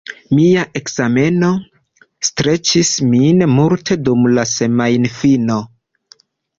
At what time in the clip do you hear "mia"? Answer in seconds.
0.37-0.61